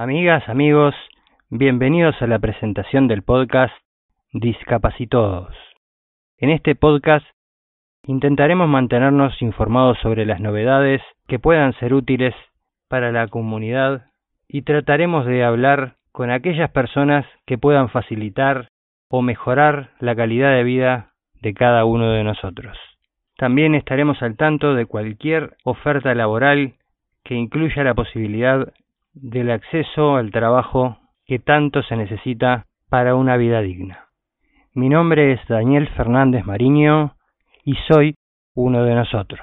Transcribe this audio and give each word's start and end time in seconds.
Amigas, 0.00 0.48
amigos, 0.48 0.94
bienvenidos 1.50 2.14
a 2.22 2.26
la 2.26 2.38
presentación 2.38 3.06
del 3.06 3.20
podcast 3.22 3.74
Discapacitodos. 4.32 5.54
En 6.38 6.48
este 6.48 6.74
podcast 6.74 7.26
intentaremos 8.06 8.66
mantenernos 8.66 9.42
informados 9.42 9.98
sobre 9.98 10.24
las 10.24 10.40
novedades 10.40 11.02
que 11.28 11.38
puedan 11.38 11.74
ser 11.74 11.92
útiles 11.92 12.34
para 12.88 13.12
la 13.12 13.28
comunidad 13.28 14.06
y 14.48 14.62
trataremos 14.62 15.26
de 15.26 15.44
hablar 15.44 15.96
con 16.12 16.30
aquellas 16.30 16.70
personas 16.70 17.26
que 17.44 17.58
puedan 17.58 17.90
facilitar 17.90 18.68
o 19.10 19.20
mejorar 19.20 19.90
la 20.00 20.16
calidad 20.16 20.54
de 20.54 20.64
vida 20.64 21.10
de 21.42 21.52
cada 21.52 21.84
uno 21.84 22.10
de 22.12 22.24
nosotros. 22.24 22.74
También 23.36 23.74
estaremos 23.74 24.22
al 24.22 24.38
tanto 24.38 24.74
de 24.74 24.86
cualquier 24.86 25.58
oferta 25.62 26.14
laboral 26.14 26.72
que 27.22 27.34
incluya 27.34 27.84
la 27.84 27.92
posibilidad 27.92 28.72
del 29.12 29.50
acceso 29.50 30.16
al 30.16 30.30
trabajo 30.30 30.98
que 31.24 31.38
tanto 31.38 31.82
se 31.82 31.96
necesita 31.96 32.66
para 32.88 33.14
una 33.14 33.36
vida 33.36 33.60
digna. 33.60 34.08
Mi 34.74 34.88
nombre 34.88 35.32
es 35.32 35.40
Daniel 35.48 35.88
Fernández 35.88 36.44
Mariño 36.44 37.16
y 37.64 37.74
soy 37.88 38.14
uno 38.54 38.84
de 38.84 38.94
nosotros. 38.94 39.40